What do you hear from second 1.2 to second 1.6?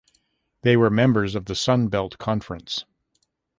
of the